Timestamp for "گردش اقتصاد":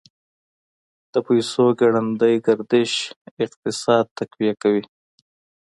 2.45-4.05